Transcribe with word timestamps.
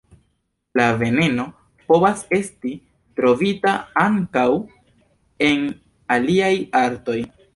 La 0.79 0.85
veneno 1.01 1.43
povas 1.91 2.23
esti 2.37 2.71
trovita 3.19 3.73
ankaŭ 4.05 4.47
en 5.51 5.65
aliaj 6.17 6.53
artoj. 6.83 7.19